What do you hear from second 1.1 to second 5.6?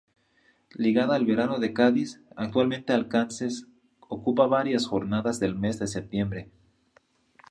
al verano de Cádiz, actualmente Alcances ocupa varias jornadas del